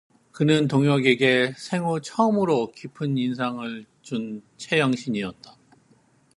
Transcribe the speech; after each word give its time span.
그는 0.31 0.67
동혁에게 0.67 1.53
생후 1.55 2.01
처음으로 2.01 2.71
깊은 2.71 3.19
인상을 3.19 3.85
준 4.01 4.41
채영신이었다. 4.57 5.55